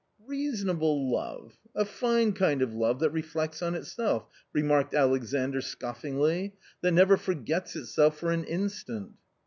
[0.25, 1.59] "Reasonable love!
[1.75, 7.75] a fine kind of love that reflects on itself!" remarked Alexandr scoffingly, "that never forgets
[7.75, 9.11] itself for an instant."